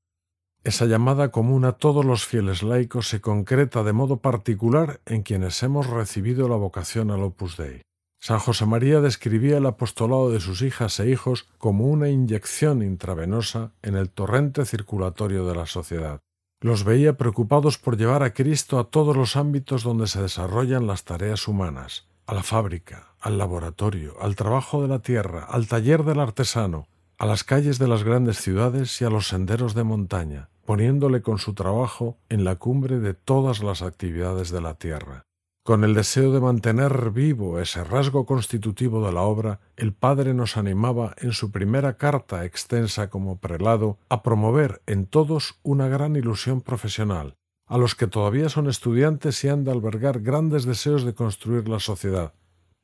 Esa 0.64 0.86
llamada 0.86 1.32
común 1.32 1.64
a 1.64 1.72
todos 1.72 2.04
los 2.04 2.24
fieles 2.24 2.62
laicos 2.62 3.08
se 3.08 3.20
concreta 3.20 3.82
de 3.82 3.92
modo 3.92 4.18
particular 4.18 5.00
en 5.06 5.22
quienes 5.22 5.60
hemos 5.64 5.88
recibido 5.88 6.48
la 6.48 6.54
vocación 6.54 7.10
al 7.10 7.22
Opus 7.22 7.56
Dei. 7.56 7.82
San 8.20 8.38
José 8.38 8.64
María 8.66 9.00
describía 9.00 9.58
el 9.58 9.66
apostolado 9.66 10.30
de 10.30 10.38
sus 10.38 10.62
hijas 10.62 11.00
e 11.00 11.10
hijos 11.10 11.48
como 11.58 11.86
una 11.86 12.08
inyección 12.08 12.80
intravenosa 12.80 13.72
en 13.82 13.96
el 13.96 14.10
torrente 14.10 14.64
circulatorio 14.64 15.44
de 15.48 15.56
la 15.56 15.66
sociedad. 15.66 16.20
Los 16.60 16.84
veía 16.84 17.16
preocupados 17.16 17.78
por 17.78 17.96
llevar 17.96 18.22
a 18.22 18.32
Cristo 18.32 18.78
a 18.78 18.84
todos 18.84 19.16
los 19.16 19.34
ámbitos 19.34 19.82
donde 19.82 20.06
se 20.06 20.22
desarrollan 20.22 20.86
las 20.86 21.02
tareas 21.02 21.48
humanas, 21.48 22.06
a 22.24 22.34
la 22.34 22.44
fábrica, 22.44 23.16
al 23.18 23.36
laboratorio, 23.36 24.14
al 24.20 24.36
trabajo 24.36 24.80
de 24.80 24.86
la 24.86 25.00
tierra, 25.00 25.44
al 25.44 25.66
taller 25.66 26.04
del 26.04 26.20
artesano, 26.20 26.86
a 27.18 27.26
las 27.26 27.42
calles 27.42 27.80
de 27.80 27.88
las 27.88 28.04
grandes 28.04 28.40
ciudades 28.40 29.00
y 29.00 29.04
a 29.04 29.10
los 29.10 29.26
senderos 29.26 29.74
de 29.74 29.82
montaña, 29.82 30.50
poniéndole 30.64 31.22
con 31.22 31.38
su 31.38 31.54
trabajo 31.54 32.18
en 32.28 32.44
la 32.44 32.56
cumbre 32.56 32.98
de 32.98 33.14
todas 33.14 33.62
las 33.62 33.82
actividades 33.82 34.50
de 34.50 34.60
la 34.60 34.74
tierra. 34.74 35.24
Con 35.64 35.84
el 35.84 35.94
deseo 35.94 36.32
de 36.32 36.40
mantener 36.40 37.12
vivo 37.12 37.60
ese 37.60 37.84
rasgo 37.84 38.26
constitutivo 38.26 39.06
de 39.06 39.12
la 39.12 39.22
obra, 39.22 39.60
el 39.76 39.92
padre 39.92 40.34
nos 40.34 40.56
animaba 40.56 41.14
en 41.18 41.30
su 41.30 41.52
primera 41.52 41.96
carta 41.96 42.44
extensa 42.44 43.10
como 43.10 43.38
prelado 43.38 43.98
a 44.08 44.24
promover 44.24 44.82
en 44.86 45.06
todos 45.06 45.60
una 45.62 45.86
gran 45.86 46.16
ilusión 46.16 46.62
profesional, 46.62 47.36
a 47.68 47.78
los 47.78 47.94
que 47.94 48.08
todavía 48.08 48.48
son 48.48 48.68
estudiantes 48.68 49.44
y 49.44 49.48
han 49.50 49.62
de 49.62 49.70
albergar 49.70 50.20
grandes 50.20 50.64
deseos 50.64 51.04
de 51.04 51.14
construir 51.14 51.68
la 51.68 51.78
sociedad, 51.78 52.34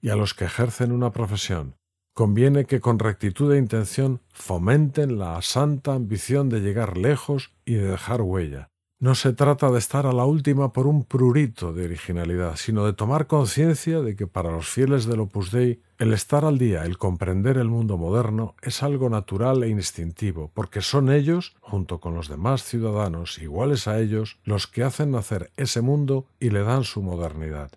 y 0.01 0.11
a 0.11 0.17
los 0.17 0.35
que 0.35 0.45
ejercen 0.45 0.93
una 0.93 1.11
profesión. 1.11 1.75
Conviene 2.19 2.65
que 2.65 2.81
con 2.81 2.99
rectitud 2.99 3.49
de 3.53 3.59
intención 3.59 4.21
fomenten 4.33 5.21
la 5.21 5.41
santa 5.41 5.95
ambición 5.95 6.49
de 6.49 6.59
llegar 6.59 6.97
lejos 6.97 7.53
y 7.65 7.75
de 7.75 7.93
dejar 7.93 8.23
huella. 8.23 8.71
No 8.99 9.15
se 9.15 9.33
trata 9.33 9.71
de 9.71 9.79
estar 9.79 10.05
a 10.05 10.13
la 10.13 10.25
última 10.25 10.73
por 10.73 10.89
un 10.89 11.05
prurito 11.05 11.73
de 11.73 11.85
originalidad, 11.85 12.57
sino 12.57 12.85
de 12.85 12.93
tomar 12.93 13.29
conciencia 13.29 14.01
de 14.01 14.17
que 14.17 14.27
para 14.27 14.51
los 14.51 14.69
fieles 14.69 15.07
del 15.07 15.21
Opus 15.21 15.53
Dei 15.53 15.81
el 15.99 16.13
estar 16.13 16.45
al 16.45 16.59
día, 16.59 16.85
el 16.85 16.99
comprender 16.99 17.57
el 17.57 17.69
mundo 17.69 17.97
moderno 17.97 18.57
es 18.63 18.83
algo 18.83 19.09
natural 19.09 19.63
e 19.63 19.69
instintivo, 19.69 20.51
porque 20.55 20.81
son 20.81 21.13
ellos, 21.13 21.55
junto 21.61 22.01
con 22.01 22.17
los 22.17 22.27
demás 22.27 22.65
ciudadanos 22.65 23.39
iguales 23.39 23.87
a 23.87 24.01
ellos, 24.01 24.41
los 24.43 24.67
que 24.67 24.83
hacen 24.83 25.13
nacer 25.13 25.53
ese 25.57 25.83
mundo 25.83 26.27
y 26.41 26.51
le 26.51 26.65
dan 26.65 26.83
su 26.83 27.01
modernidad. 27.01 27.71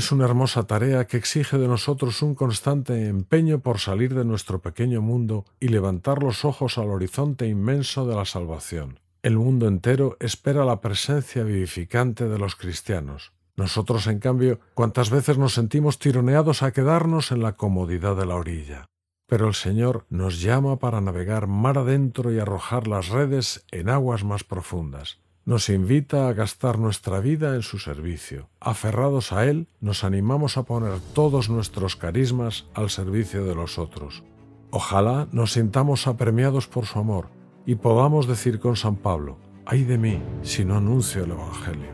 Es 0.00 0.12
una 0.12 0.24
hermosa 0.24 0.62
tarea 0.62 1.06
que 1.06 1.18
exige 1.18 1.58
de 1.58 1.68
nosotros 1.68 2.22
un 2.22 2.34
constante 2.34 3.08
empeño 3.08 3.58
por 3.58 3.80
salir 3.80 4.14
de 4.14 4.24
nuestro 4.24 4.62
pequeño 4.62 5.02
mundo 5.02 5.44
y 5.60 5.68
levantar 5.68 6.22
los 6.22 6.46
ojos 6.46 6.78
al 6.78 6.88
horizonte 6.88 7.46
inmenso 7.46 8.06
de 8.06 8.16
la 8.16 8.24
salvación. 8.24 8.98
El 9.22 9.36
mundo 9.36 9.68
entero 9.68 10.16
espera 10.18 10.64
la 10.64 10.80
presencia 10.80 11.42
vivificante 11.42 12.30
de 12.30 12.38
los 12.38 12.56
cristianos. 12.56 13.32
Nosotros, 13.58 14.06
en 14.06 14.20
cambio, 14.20 14.58
cuántas 14.72 15.10
veces 15.10 15.36
nos 15.36 15.52
sentimos 15.52 15.98
tironeados 15.98 16.62
a 16.62 16.72
quedarnos 16.72 17.30
en 17.30 17.42
la 17.42 17.56
comodidad 17.56 18.16
de 18.16 18.24
la 18.24 18.36
orilla. 18.36 18.86
Pero 19.26 19.48
el 19.48 19.54
Señor 19.54 20.06
nos 20.08 20.40
llama 20.40 20.78
para 20.78 21.02
navegar 21.02 21.46
mar 21.46 21.76
adentro 21.76 22.32
y 22.32 22.38
arrojar 22.38 22.88
las 22.88 23.10
redes 23.10 23.66
en 23.70 23.90
aguas 23.90 24.24
más 24.24 24.44
profundas. 24.44 25.18
Nos 25.50 25.68
invita 25.68 26.28
a 26.28 26.32
gastar 26.32 26.78
nuestra 26.78 27.18
vida 27.18 27.56
en 27.56 27.62
su 27.62 27.80
servicio. 27.80 28.48
Aferrados 28.60 29.32
a 29.32 29.46
Él, 29.46 29.66
nos 29.80 30.04
animamos 30.04 30.56
a 30.56 30.62
poner 30.62 31.00
todos 31.12 31.50
nuestros 31.50 31.96
carismas 31.96 32.66
al 32.72 32.88
servicio 32.88 33.44
de 33.44 33.56
los 33.56 33.76
otros. 33.76 34.22
Ojalá 34.70 35.26
nos 35.32 35.54
sintamos 35.54 36.06
apremiados 36.06 36.68
por 36.68 36.86
su 36.86 37.00
amor 37.00 37.30
y 37.66 37.74
podamos 37.74 38.28
decir 38.28 38.60
con 38.60 38.76
San 38.76 38.94
Pablo, 38.94 39.38
ay 39.66 39.82
de 39.82 39.98
mí 39.98 40.22
si 40.42 40.64
no 40.64 40.76
anuncio 40.76 41.24
el 41.24 41.32
Evangelio. 41.32 41.90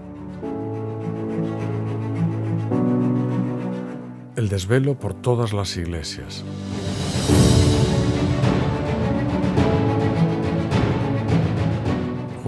El 4.36 4.50
desvelo 4.50 4.98
por 4.98 5.14
todas 5.14 5.54
las 5.54 5.78
iglesias. 5.78 6.44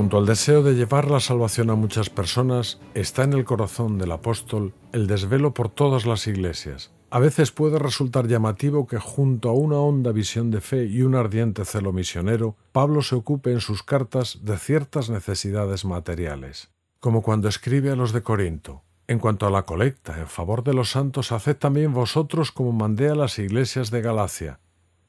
Junto 0.09 0.21
al 0.21 0.25
deseo 0.25 0.63
de 0.63 0.73
llevar 0.73 1.11
la 1.11 1.21
salvación 1.21 1.69
a 1.69 1.75
muchas 1.75 2.09
personas, 2.09 2.81
está 2.95 3.25
en 3.25 3.35
el 3.35 3.45
corazón 3.45 3.99
del 3.99 4.13
apóstol 4.13 4.73
el 4.93 5.07
desvelo 5.07 5.53
por 5.53 5.69
todas 5.69 6.07
las 6.07 6.27
iglesias, 6.27 6.95
a 7.11 7.19
veces 7.19 7.53
puede 7.53 7.79
resultar 7.79 8.27
llamativo 8.27 8.87
que 8.87 8.97
junto 8.97 9.51
a 9.51 9.53
una 9.53 9.77
honda 9.77 10.11
visión 10.13 10.51
de 10.51 10.63
fe 10.63 10.87
y 10.87 11.03
un 11.03 11.15
ardiente 11.15 11.67
celo 11.67 11.93
misionero, 11.93 12.57
Pablo 12.73 13.03
se 13.03 13.17
ocupe 13.17 13.53
en 13.53 13.61
sus 13.61 13.83
cartas 13.83 14.39
de 14.45 14.57
ciertas 14.57 15.11
necesidades 15.11 15.85
materiales, 15.85 16.71
como 17.01 17.21
cuando 17.21 17.51
escribe 17.51 17.91
a 17.91 17.95
los 17.95 18.15
de 18.15 18.23
Corinto. 18.23 18.85
En 19.09 19.19
cuanto 19.19 19.47
a 19.47 19.51
la 19.51 19.67
colecta 19.67 20.19
en 20.19 20.27
favor 20.27 20.65
de 20.65 20.73
los 20.73 20.91
santos, 20.91 21.33
haced 21.33 21.59
también 21.59 21.93
vosotros 21.93 22.51
como 22.51 22.73
mandé 22.73 23.11
a 23.11 23.15
las 23.15 23.39
iglesias 23.39 23.91
de 23.91 24.01
Galacia. 24.01 24.59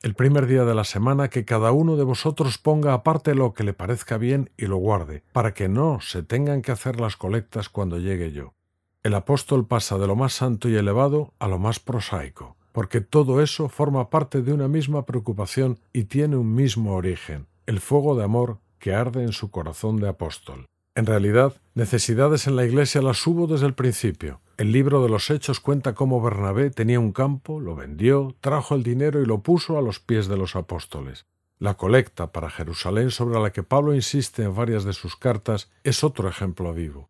El 0.01 0.13
primer 0.13 0.48
día 0.48 0.63
de 0.63 0.74
la 0.74 0.86
semana 0.86 1.29
que 1.29 1.44
cada 1.44 1.74
uno 1.74 1.98
de 1.98 2.06
vosotros 2.06 2.58
ponga 2.58 2.94
aparte 2.94 3.36
lo 3.36 3.53
que 3.53 3.65
le 3.65 3.74
parezca 3.74 4.18
bien 4.18 4.50
y 4.56 4.68
lo 4.68 4.77
guarde, 4.77 5.24
para 5.34 5.53
que 5.53 5.68
no 5.68 6.00
se 6.00 6.24
tengan 6.24 6.62
que 6.62 6.72
hacer 6.72 7.01
las 7.01 7.18
colectas 7.18 7.68
cuando 7.68 7.98
llegue 7.98 8.32
yo. 8.32 8.53
El 9.03 9.13
apóstol 9.13 9.68
pasa 9.68 9.98
de 9.98 10.08
lo 10.08 10.15
más 10.15 10.32
santo 10.32 10.70
y 10.70 10.77
elevado 10.77 11.34
a 11.38 11.50
lo 11.50 11.60
más 11.60 11.82
prosaico, 11.82 12.56
porque 12.72 13.01
todo 13.01 13.41
eso 13.41 13.68
forma 13.68 14.10
parte 14.10 14.41
de 14.41 14.53
una 14.53 14.70
misma 14.70 15.06
preocupación 15.06 15.79
y 15.91 16.06
tiene 16.06 16.38
un 16.38 16.56
mismo 16.56 16.94
origen, 16.94 17.48
el 17.65 17.82
fuego 17.82 18.15
de 18.15 18.24
amor 18.24 18.60
que 18.79 18.94
arde 18.94 19.24
en 19.24 19.34
su 19.34 19.51
corazón 19.51 19.98
de 19.98 20.08
apóstol. 20.08 20.65
En 20.96 21.08
realidad, 21.08 21.56
necesidades 21.75 22.48
en 22.48 22.56
la 22.56 22.63
iglesia 22.63 23.01
las 23.01 23.27
hubo 23.27 23.48
desde 23.48 23.65
el 23.65 23.74
principio. 23.74 24.39
El 24.60 24.74
libro 24.74 25.01
de 25.01 25.08
los 25.08 25.30
Hechos 25.30 25.62
cuenta 25.62 25.96
cómo 25.96 26.22
Bernabé 26.22 26.70
tenía 26.70 27.00
un 27.00 27.13
campo, 27.13 27.62
lo 27.62 27.78
vendió, 27.78 28.36
trajo 28.42 28.75
el 28.75 28.84
dinero 28.84 29.22
y 29.22 29.25
lo 29.25 29.42
puso 29.42 29.78
a 29.78 29.82
los 29.82 30.01
pies 30.01 30.28
de 30.28 30.36
los 30.36 30.58
apóstoles. 30.58 31.28
La 31.60 31.75
colecta 31.75 32.34
para 32.34 32.50
Jerusalén 32.50 33.10
sobre 33.10 33.39
la 33.39 33.54
que 33.54 33.63
Pablo 33.63 33.96
insiste 33.96 34.44
en 34.44 34.54
varias 34.54 34.84
de 34.84 34.92
sus 34.92 35.16
cartas 35.16 35.72
es 35.86 36.04
otro 36.04 36.28
ejemplo 36.28 36.74
vivo. 36.74 37.10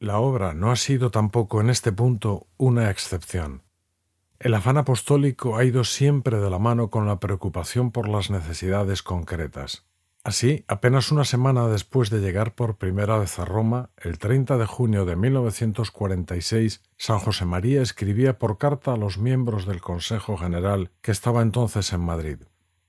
La 0.00 0.18
obra 0.18 0.52
no 0.52 0.70
ha 0.70 0.76
sido 0.76 1.10
tampoco 1.10 1.62
en 1.62 1.70
este 1.70 1.92
punto 1.92 2.46
una 2.58 2.90
excepción. 2.90 3.62
El 4.38 4.52
afán 4.52 4.76
apostólico 4.76 5.56
ha 5.56 5.64
ido 5.64 5.84
siempre 5.84 6.40
de 6.40 6.50
la 6.50 6.58
mano 6.58 6.90
con 6.90 7.06
la 7.06 7.20
preocupación 7.20 7.90
por 7.90 8.06
las 8.06 8.28
necesidades 8.28 9.02
concretas. 9.02 9.86
Así, 10.24 10.64
apenas 10.68 11.10
una 11.10 11.24
semana 11.24 11.66
después 11.66 12.10
de 12.10 12.20
llegar 12.20 12.54
por 12.54 12.76
primera 12.76 13.18
vez 13.18 13.38
a 13.38 13.44
Roma, 13.44 13.90
el 13.96 14.18
30 14.18 14.56
de 14.56 14.66
junio 14.66 15.04
de 15.04 15.16
1946, 15.16 16.82
San 16.96 17.18
José 17.18 17.44
María 17.44 17.82
escribía 17.82 18.38
por 18.38 18.58
carta 18.58 18.92
a 18.92 18.96
los 18.96 19.18
miembros 19.18 19.66
del 19.66 19.80
Consejo 19.80 20.36
General 20.36 20.90
que 21.00 21.10
estaba 21.10 21.42
entonces 21.42 21.92
en 21.92 22.00
Madrid. 22.00 22.38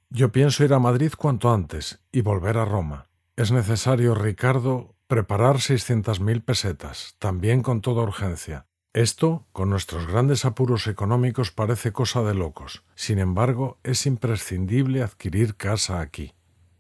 Yo 0.09 0.31
pienso 0.31 0.63
ir 0.63 0.73
a 0.73 0.79
Madrid 0.79 1.13
cuanto 1.17 1.51
antes 1.51 2.03
y 2.11 2.21
volver 2.21 2.57
a 2.57 2.65
Roma. 2.65 3.09
Es 3.35 3.51
necesario, 3.51 4.13
Ricardo, 4.13 4.93
Preparar 5.13 5.57
600.000 5.57 6.43
pesetas, 6.43 7.17
también 7.19 7.61
con 7.61 7.81
toda 7.81 8.01
urgencia. 8.01 8.65
Esto, 8.93 9.45
con 9.51 9.69
nuestros 9.69 10.07
grandes 10.07 10.43
apuros 10.43 10.87
económicos, 10.87 11.51
parece 11.51 11.91
cosa 11.91 12.23
de 12.23 12.33
locos. 12.33 12.83
Sin 12.95 13.19
embargo, 13.19 13.77
es 13.83 14.07
imprescindible 14.07 15.03
adquirir 15.03 15.55
casa 15.55 15.99
aquí. 15.99 16.33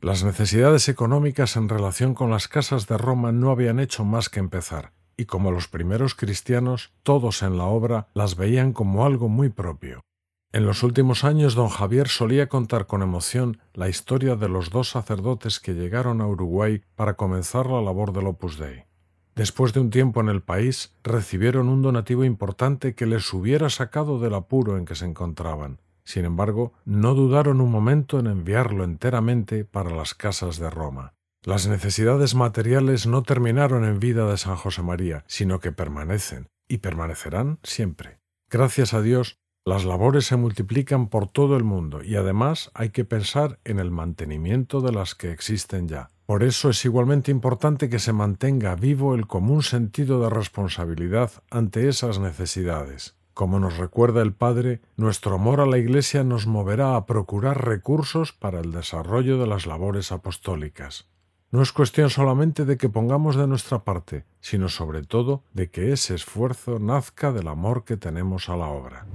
Las 0.03 0.25
necesidades 0.25 0.89
económicas 0.89 1.55
en 1.55 1.69
relación 1.69 2.13
con 2.13 2.29
las 2.29 2.49
casas 2.49 2.87
de 2.87 2.97
Roma 2.97 3.31
no 3.31 3.51
habían 3.51 3.79
hecho 3.79 4.03
más 4.03 4.27
que 4.27 4.41
empezar, 4.41 4.91
y 5.15 5.23
como 5.23 5.49
los 5.49 5.69
primeros 5.69 6.13
cristianos, 6.13 6.91
todos 7.03 7.41
en 7.41 7.57
la 7.57 7.63
obra 7.67 8.09
las 8.13 8.35
veían 8.35 8.73
como 8.73 9.05
algo 9.05 9.29
muy 9.29 9.47
propio. 9.47 10.01
En 10.51 10.65
los 10.65 10.83
últimos 10.83 11.23
años 11.23 11.55
don 11.55 11.69
Javier 11.69 12.09
solía 12.09 12.49
contar 12.49 12.85
con 12.85 13.01
emoción 13.01 13.59
la 13.73 13.87
historia 13.87 14.35
de 14.35 14.49
los 14.49 14.71
dos 14.71 14.89
sacerdotes 14.89 15.61
que 15.61 15.73
llegaron 15.73 16.19
a 16.19 16.27
Uruguay 16.27 16.81
para 16.97 17.13
comenzar 17.13 17.67
la 17.67 17.81
labor 17.81 18.11
del 18.11 18.27
Opus 18.27 18.59
Dei. 18.59 18.83
Después 19.35 19.71
de 19.71 19.79
un 19.79 19.89
tiempo 19.89 20.19
en 20.19 20.27
el 20.27 20.41
país, 20.41 20.97
recibieron 21.05 21.69
un 21.69 21.81
donativo 21.81 22.25
importante 22.25 22.93
que 22.93 23.05
les 23.05 23.31
hubiera 23.33 23.69
sacado 23.69 24.19
del 24.19 24.33
apuro 24.33 24.77
en 24.77 24.83
que 24.83 24.95
se 24.95 25.05
encontraban. 25.05 25.79
Sin 26.05 26.25
embargo, 26.25 26.73
no 26.85 27.13
dudaron 27.13 27.61
un 27.61 27.71
momento 27.71 28.19
en 28.19 28.27
enviarlo 28.27 28.83
enteramente 28.83 29.65
para 29.65 29.89
las 29.89 30.13
casas 30.13 30.57
de 30.59 30.69
Roma. 30.69 31.13
Las 31.43 31.67
necesidades 31.67 32.35
materiales 32.35 33.05
no 33.05 33.23
terminaron 33.23 33.83
en 33.83 33.99
vida 33.99 34.29
de 34.29 34.37
San 34.37 34.55
José 34.55 34.81
María, 34.81 35.25
sino 35.27 35.59
que 35.59 35.71
permanecen, 35.71 36.47
y 36.67 36.77
permanecerán 36.77 37.59
siempre. 37.63 38.19
Gracias 38.49 38.93
a 38.93 39.01
Dios, 39.01 39.39
las 39.65 39.85
labores 39.85 40.25
se 40.25 40.35
multiplican 40.35 41.07
por 41.07 41.27
todo 41.27 41.55
el 41.55 41.63
mundo 41.63 42.03
y 42.03 42.15
además 42.15 42.69
hay 42.73 42.89
que 42.89 43.05
pensar 43.05 43.59
en 43.63 43.79
el 43.79 43.91
mantenimiento 43.91 44.81
de 44.81 44.91
las 44.91 45.15
que 45.15 45.31
existen 45.31 45.87
ya. 45.87 46.09
Por 46.25 46.43
eso 46.43 46.69
es 46.69 46.83
igualmente 46.85 47.31
importante 47.31 47.89
que 47.89 47.99
se 47.99 48.13
mantenga 48.13 48.75
vivo 48.75 49.15
el 49.15 49.27
común 49.27 49.63
sentido 49.63 50.21
de 50.21 50.29
responsabilidad 50.29 51.31
ante 51.49 51.87
esas 51.87 52.19
necesidades. 52.19 53.15
Como 53.33 53.59
nos 53.59 53.77
recuerda 53.77 54.21
el 54.21 54.33
Padre, 54.33 54.81
nuestro 54.95 55.35
amor 55.35 55.59
a 55.59 55.65
la 55.65 55.79
Iglesia 55.79 56.23
nos 56.23 56.45
moverá 56.45 56.95
a 56.95 57.05
procurar 57.07 57.65
recursos 57.65 58.31
para 58.31 58.59
el 58.59 58.71
desarrollo 58.71 59.39
de 59.39 59.47
las 59.47 59.65
labores 59.65 60.11
apostólicas. 60.11 61.07
No 61.49 61.63
es 61.63 61.71
cuestión 61.71 62.11
solamente 62.11 62.65
de 62.65 62.77
que 62.77 62.89
pongamos 62.89 63.35
de 63.35 63.47
nuestra 63.47 63.83
parte, 63.83 64.25
sino 64.39 64.69
sobre 64.69 65.03
todo 65.03 65.43
de 65.53 65.71
que 65.71 65.91
ese 65.91 66.13
esfuerzo 66.13 66.77
nazca 66.77 67.31
del 67.31 67.47
amor 67.47 67.85
que 67.85 67.97
tenemos 67.97 68.49
a 68.49 68.57
la 68.57 68.67
obra. 68.67 69.05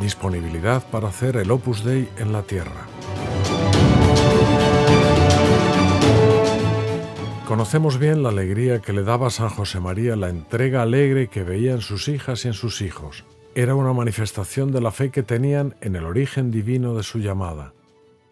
Disponibilidad 0.00 0.82
para 0.90 1.08
hacer 1.08 1.36
el 1.36 1.50
Opus 1.50 1.84
Dei 1.84 2.08
en 2.16 2.32
la 2.32 2.42
tierra. 2.42 2.99
Conocemos 7.60 7.98
bien 7.98 8.22
la 8.22 8.30
alegría 8.30 8.80
que 8.80 8.94
le 8.94 9.02
daba 9.02 9.26
a 9.26 9.30
San 9.30 9.50
José 9.50 9.80
María 9.80 10.16
la 10.16 10.30
entrega 10.30 10.80
alegre 10.80 11.28
que 11.28 11.42
veía 11.42 11.72
en 11.72 11.82
sus 11.82 12.08
hijas 12.08 12.46
y 12.46 12.48
en 12.48 12.54
sus 12.54 12.80
hijos, 12.80 13.26
era 13.54 13.74
una 13.74 13.92
manifestación 13.92 14.72
de 14.72 14.80
la 14.80 14.90
fe 14.90 15.10
que 15.10 15.22
tenían 15.22 15.76
en 15.82 15.94
el 15.94 16.06
origen 16.06 16.50
divino 16.50 16.94
de 16.94 17.02
su 17.02 17.18
llamada. 17.18 17.74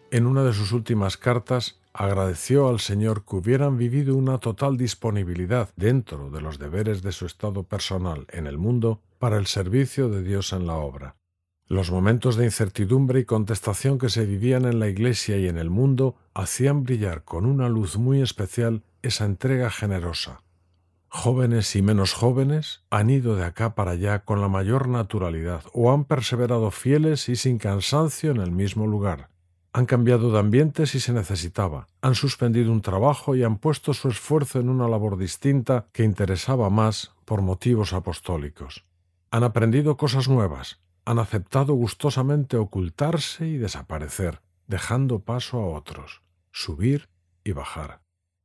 En 0.09 0.25
una 0.25 0.43
de 0.43 0.51
sus 0.51 0.71
últimas 0.71 1.17
cartas 1.17 1.79
agradeció 1.93 2.69
al 2.69 2.79
Señor 2.79 3.23
que 3.23 3.35
hubieran 3.35 3.77
vivido 3.77 4.15
una 4.15 4.39
total 4.39 4.77
disponibilidad 4.77 5.69
dentro 5.75 6.31
de 6.31 6.41
los 6.41 6.57
deberes 6.57 7.03
de 7.03 7.11
su 7.11 7.27
estado 7.27 7.61
personal 7.61 8.25
en 8.31 8.47
el 8.47 8.57
mundo 8.57 8.99
para 9.19 9.37
el 9.37 9.45
servicio 9.45 10.09
de 10.09 10.23
Dios 10.23 10.53
en 10.53 10.65
la 10.65 10.73
obra. 10.73 11.17
Los 11.67 11.91
momentos 11.91 12.35
de 12.35 12.45
incertidumbre 12.45 13.19
y 13.19 13.25
contestación 13.25 13.99
que 13.99 14.09
se 14.09 14.25
vivían 14.25 14.65
en 14.65 14.79
la 14.79 14.87
Iglesia 14.87 15.37
y 15.37 15.47
en 15.47 15.59
el 15.59 15.69
mundo 15.69 16.15
hacían 16.33 16.83
brillar 16.83 17.23
con 17.23 17.45
una 17.45 17.69
luz 17.69 17.95
muy 17.95 18.23
especial 18.23 18.81
esa 19.01 19.25
entrega 19.25 19.69
generosa. 19.69 20.41
Jóvenes 21.07 21.75
y 21.75 21.81
menos 21.81 22.13
jóvenes 22.13 22.83
han 22.91 23.09
ido 23.09 23.35
de 23.35 23.43
acá 23.43 23.73
para 23.73 23.91
allá 23.91 24.19
con 24.25 24.41
la 24.41 24.47
mayor 24.47 24.87
naturalidad 24.87 25.63
o 25.73 25.91
han 25.91 26.05
perseverado 26.05 26.69
fieles 26.69 27.29
y 27.29 27.35
sin 27.35 27.57
cansancio 27.57 28.29
en 28.29 28.37
el 28.37 28.51
mismo 28.51 28.85
lugar. 28.85 29.29
Han 29.73 29.85
cambiado 29.85 30.31
de 30.31 30.39
ambiente 30.39 30.85
si 30.85 30.99
se 30.99 31.13
necesitaba, 31.13 31.87
han 32.01 32.15
suspendido 32.15 32.71
un 32.71 32.81
trabajo 32.81 33.35
y 33.35 33.43
han 33.43 33.57
puesto 33.57 33.93
su 33.93 34.09
esfuerzo 34.09 34.59
en 34.59 34.69
una 34.69 34.87
labor 34.87 35.17
distinta 35.17 35.87
que 35.93 36.03
interesaba 36.03 36.69
más 36.69 37.13
por 37.25 37.41
motivos 37.41 37.93
apostólicos. 37.93 38.85
Han 39.31 39.43
aprendido 39.43 39.97
cosas 39.97 40.27
nuevas, 40.27 40.79
han 41.05 41.17
aceptado 41.17 41.73
gustosamente 41.73 42.57
ocultarse 42.57 43.47
y 43.47 43.57
desaparecer, 43.57 44.41
dejando 44.67 45.19
paso 45.19 45.59
a 45.59 45.65
otros, 45.65 46.21
subir 46.51 47.09
y 47.43 47.51
bajar. 47.51 48.01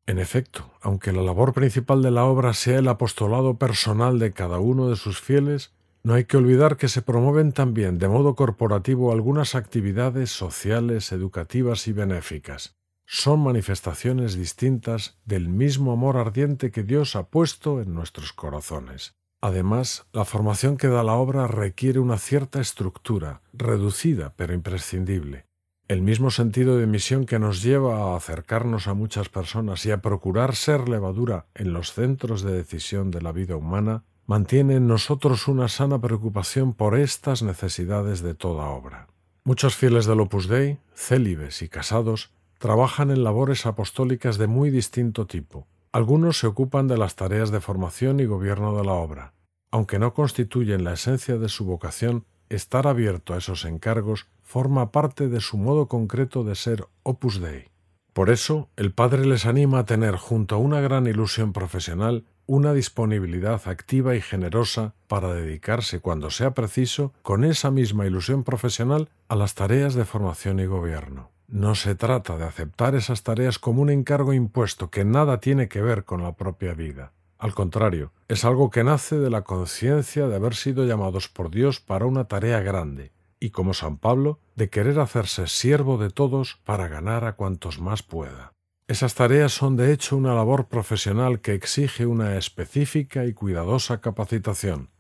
En 0.07 0.19
efecto, 0.19 0.71
aunque 0.83 1.13
la 1.13 1.23
labor 1.23 1.55
principal 1.55 2.03
de 2.03 2.11
la 2.11 2.25
obra 2.25 2.53
sea 2.53 2.79
el 2.79 2.89
apostolado 2.89 3.59
personal 3.59 4.19
de 4.19 4.33
cada 4.33 4.59
uno 4.59 4.91
de 4.91 4.97
sus 4.97 5.21
fieles, 5.21 5.73
no 6.03 6.13
hay 6.13 6.27
que 6.27 6.37
olvidar 6.37 6.77
que 6.77 6.89
se 6.89 7.01
promueven 7.01 7.53
también 7.53 7.99
de 7.99 8.09
modo 8.09 8.35
corporativo 8.35 9.13
algunas 9.13 9.55
actividades 9.55 10.31
sociales, 10.31 11.11
educativas 11.13 11.89
y 11.89 11.93
benéficas. 11.93 12.77
Son 13.07 13.41
manifestaciones 13.41 14.35
distintas 14.37 15.19
del 15.25 15.49
mismo 15.49 15.93
amor 15.93 16.19
ardiente 16.19 16.71
que 16.71 16.83
Dios 16.83 17.17
ha 17.17 17.29
puesto 17.29 17.81
en 17.81 17.95
nuestros 17.95 18.35
corazones. 18.35 19.15
Además, 19.41 20.07
la 20.13 20.27
formación 20.27 20.77
que 20.77 20.89
da 20.89 21.03
la 21.03 21.15
obra 21.15 21.47
requiere 21.47 21.99
una 21.99 22.19
cierta 22.19 22.61
estructura, 22.61 23.41
reducida 23.53 24.35
pero 24.37 24.53
imprescindible. 24.53 25.47
El 25.87 26.01
mismo 26.01 26.31
sentido 26.31 26.79
de 26.79 26.87
misión 26.87 27.27
que 27.27 27.39
nos 27.39 27.63
lleva 27.63 28.15
a 28.15 28.17
acercarnos 28.17 28.89
a 28.89 28.95
muchas 28.95 29.29
personas 29.29 29.85
y 29.85 29.91
a 29.91 30.01
procurar 30.01 30.55
ser 30.55 30.89
levadura 30.89 31.45
en 31.55 31.75
los 31.75 31.93
centros 31.93 32.41
de 32.41 32.53
decisión 32.53 33.11
de 33.11 33.21
la 33.21 33.33
vida 33.33 33.57
humana 33.57 34.03
mantiene 34.27 34.77
en 34.77 34.87
nosotros 34.87 35.47
una 35.47 35.69
sana 35.69 36.01
preocupación 36.01 36.73
por 36.73 36.99
estas 36.99 37.43
necesidades 37.43 38.23
de 38.23 38.35
toda 38.35 38.65
obra. 38.71 39.09
Muchos 39.45 39.77
fieles 39.77 40.07
del 40.07 40.21
Opus 40.21 40.49
Dei, 40.49 40.79
célibes 40.95 41.61
y 41.61 41.69
casados, 41.69 42.33
trabajan 42.59 43.11
en 43.11 43.23
labores 43.23 43.67
apostólicas 43.67 44.39
de 44.39 44.47
muy 44.47 44.71
distinto 44.71 45.27
tipo. 45.27 45.67
Algunos 45.93 46.39
se 46.39 46.47
ocupan 46.47 46.89
de 46.89 46.97
las 46.97 47.15
tareas 47.15 47.51
de 47.51 47.61
formación 47.61 48.21
y 48.21 48.25
gobierno 48.25 48.75
de 48.75 48.85
la 48.85 48.95
obra. 48.95 49.35
Aunque 49.71 49.99
no 49.99 50.15
constituyen 50.15 50.83
la 50.83 50.95
esencia 50.95 51.37
de 51.37 51.51
su 51.51 51.67
vocación, 51.67 52.25
estar 52.49 52.87
abierto 52.87 53.35
a 53.35 53.39
esos 53.39 53.65
encargos 53.65 54.27
forma 54.43 54.93
parte 54.93 55.29
de 55.29 55.41
su 55.41 55.57
modo 55.57 55.89
concreto 55.89 56.45
de 56.45 56.55
ser 56.55 56.87
Opus 57.03 57.41
Dei. 57.41 57.69
Por 58.13 58.31
eso, 58.31 58.69
el 58.77 58.93
Padre 58.93 59.27
les 59.27 59.45
anima 59.45 59.81
a 59.81 59.85
tener, 59.87 60.15
junto 60.17 60.55
a 60.55 60.59
una 60.59 60.81
gran 60.81 61.07
ilusión 61.07 61.53
profesional, 61.53 62.25
una 62.47 62.73
disponibilidad 62.73 63.61
activa 63.67 64.15
y 64.15 64.21
generosa 64.21 64.95
para 65.09 65.33
dedicarse 65.35 66.01
cuando 66.01 66.31
sea 66.31 66.55
preciso, 66.55 67.13
con 67.23 67.45
esa 67.45 67.71
misma 67.71 68.07
ilusión 68.07 68.45
profesional, 68.45 69.09
a 69.29 69.35
las 69.35 69.55
tareas 69.55 69.95
de 69.95 70.05
formación 70.05 70.61
y 70.61 70.67
gobierno. 70.67 71.31
No 71.49 71.75
se 71.75 71.95
trata 71.95 72.37
de 72.37 72.45
aceptar 72.45 72.95
esas 72.95 73.23
tareas 73.23 73.59
como 73.59 73.83
un 73.83 73.91
encargo 73.91 74.33
impuesto 74.33 74.91
que 74.91 75.05
nada 75.05 75.41
tiene 75.41 75.69
que 75.69 75.83
ver 75.83 76.05
con 76.05 76.23
la 76.23 76.33
propia 76.33 76.75
vida. 76.75 77.13
Al 77.39 77.55
contrario, 77.55 78.13
es 78.29 78.45
algo 78.45 78.71
que 78.71 78.85
nace 78.85 79.19
de 79.19 79.31
la 79.31 79.43
conciencia 79.43 80.29
de 80.29 80.37
haber 80.37 80.55
sido 80.55 80.85
llamados 80.85 81.29
por 81.29 81.51
Dios 81.51 81.81
para 81.81 82.07
una 82.07 82.25
tarea 82.25 82.61
grande, 82.61 83.13
y 83.41 83.51
como 83.51 83.75
San 83.75 83.99
Pablo, 83.99 84.41
de 84.57 84.71
querer 84.71 84.99
hacerse 85.01 85.47
siervo 85.47 85.99
de 85.99 86.11
todos 86.11 86.61
para 86.65 86.89
ganar 86.89 87.25
a 87.25 87.37
cuantos 87.37 87.81
más 87.81 88.03
pueda. 88.03 88.53
Esas 88.87 89.15
tareas 89.15 89.53
son 89.53 89.77
de 89.77 89.93
hecho 89.93 90.17
una 90.17 90.35
labor 90.35 90.69
profesional 90.69 91.41
que 91.41 91.55
exige 91.55 92.07
una 92.07 92.37
específica 92.37 93.25
y 93.25 93.33
cuidadosa 93.33 94.01
capacitación. 94.01 94.91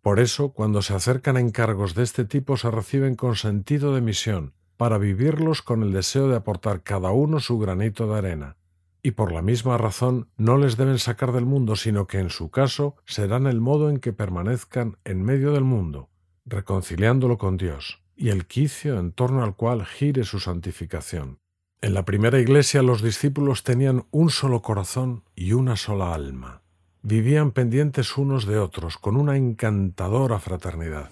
Por 0.00 0.20
eso, 0.20 0.52
cuando 0.52 0.80
se 0.80 0.94
acercan 0.94 1.36
encargos 1.36 1.94
de 1.94 2.02
este 2.02 2.24
tipo 2.24 2.56
se 2.56 2.70
reciben 2.70 3.16
con 3.16 3.36
sentido 3.36 3.94
de 3.94 4.00
misión, 4.00 4.54
para 4.78 4.96
vivirlos 4.96 5.60
con 5.60 5.82
el 5.82 5.92
deseo 5.92 6.28
de 6.28 6.36
aportar 6.36 6.82
cada 6.82 7.10
uno 7.10 7.40
su 7.40 7.58
granito 7.58 8.06
de 8.10 8.16
arena. 8.16 8.56
Y 9.02 9.12
por 9.12 9.32
la 9.32 9.42
misma 9.42 9.78
razón 9.78 10.28
no 10.36 10.58
les 10.58 10.76
deben 10.76 10.98
sacar 10.98 11.32
del 11.32 11.46
mundo, 11.46 11.76
sino 11.76 12.06
que 12.06 12.18
en 12.18 12.30
su 12.30 12.50
caso 12.50 12.96
serán 13.06 13.46
el 13.46 13.60
modo 13.60 13.88
en 13.88 13.98
que 13.98 14.12
permanezcan 14.12 14.98
en 15.04 15.22
medio 15.22 15.52
del 15.52 15.64
mundo, 15.64 16.10
reconciliándolo 16.44 17.38
con 17.38 17.56
Dios, 17.56 18.02
y 18.14 18.28
el 18.28 18.46
quicio 18.46 18.98
en 18.98 19.12
torno 19.12 19.42
al 19.42 19.56
cual 19.56 19.86
gire 19.86 20.24
su 20.24 20.38
santificación. 20.38 21.38
En 21.80 21.94
la 21.94 22.04
primera 22.04 22.38
iglesia 22.38 22.82
los 22.82 23.00
discípulos 23.00 23.62
tenían 23.62 24.04
un 24.10 24.28
solo 24.28 24.60
corazón 24.60 25.24
y 25.34 25.54
una 25.54 25.76
sola 25.76 26.12
alma. 26.12 26.60
Vivían 27.02 27.52
pendientes 27.52 28.18
unos 28.18 28.44
de 28.44 28.58
otros 28.58 28.98
con 28.98 29.16
una 29.16 29.38
encantadora 29.38 30.38
fraternidad. 30.38 31.08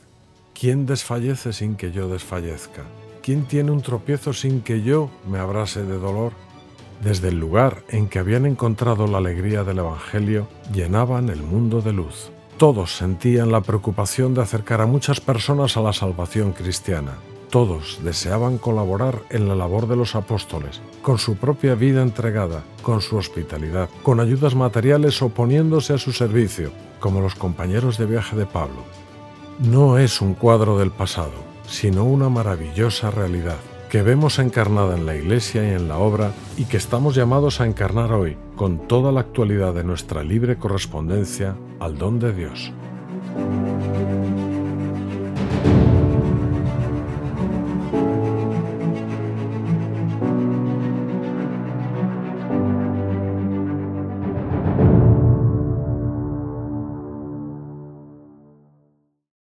¿Quién 0.52 0.84
desfallece 0.84 1.54
sin 1.54 1.76
que 1.76 1.90
yo 1.92 2.08
desfallezca? 2.10 2.82
¿Quién 3.22 3.46
tiene 3.46 3.70
un 3.70 3.80
tropiezo 3.80 4.34
sin 4.34 4.60
que 4.60 4.82
yo 4.82 5.10
me 5.26 5.38
abrase 5.38 5.84
de 5.84 5.96
dolor? 5.96 6.34
Desde 7.02 7.28
el 7.28 7.38
lugar 7.38 7.84
en 7.90 8.08
que 8.08 8.18
habían 8.18 8.44
encontrado 8.44 9.06
la 9.06 9.18
alegría 9.18 9.62
del 9.62 9.78
Evangelio, 9.78 10.48
llenaban 10.72 11.28
el 11.28 11.42
mundo 11.42 11.80
de 11.80 11.92
luz. 11.92 12.30
Todos 12.56 12.96
sentían 12.96 13.52
la 13.52 13.60
preocupación 13.60 14.34
de 14.34 14.42
acercar 14.42 14.80
a 14.80 14.86
muchas 14.86 15.20
personas 15.20 15.76
a 15.76 15.80
la 15.80 15.92
salvación 15.92 16.52
cristiana. 16.52 17.12
Todos 17.50 18.00
deseaban 18.02 18.58
colaborar 18.58 19.22
en 19.30 19.48
la 19.48 19.54
labor 19.54 19.86
de 19.86 19.94
los 19.94 20.16
apóstoles, 20.16 20.82
con 21.00 21.18
su 21.18 21.36
propia 21.36 21.76
vida 21.76 22.02
entregada, 22.02 22.64
con 22.82 23.00
su 23.00 23.16
hospitalidad, 23.16 23.88
con 24.02 24.18
ayudas 24.18 24.56
materiales 24.56 25.22
o 25.22 25.28
poniéndose 25.28 25.94
a 25.94 25.98
su 25.98 26.12
servicio, 26.12 26.72
como 26.98 27.20
los 27.20 27.36
compañeros 27.36 27.96
de 27.96 28.06
viaje 28.06 28.36
de 28.36 28.44
Pablo. 28.44 28.82
No 29.60 29.98
es 29.98 30.20
un 30.20 30.34
cuadro 30.34 30.78
del 30.78 30.90
pasado, 30.90 31.32
sino 31.66 32.04
una 32.04 32.28
maravillosa 32.28 33.10
realidad 33.10 33.56
que 33.88 34.02
vemos 34.02 34.38
encarnada 34.38 34.94
en 34.96 35.06
la 35.06 35.16
Iglesia 35.16 35.64
y 35.64 35.74
en 35.74 35.88
la 35.88 35.98
obra 35.98 36.32
y 36.56 36.64
que 36.64 36.76
estamos 36.76 37.14
llamados 37.14 37.60
a 37.60 37.66
encarnar 37.66 38.12
hoy, 38.12 38.36
con 38.56 38.86
toda 38.86 39.12
la 39.12 39.20
actualidad 39.20 39.74
de 39.74 39.84
nuestra 39.84 40.22
libre 40.22 40.56
correspondencia 40.56 41.56
al 41.80 41.96
don 41.96 42.18
de 42.18 42.32
Dios. 42.32 42.72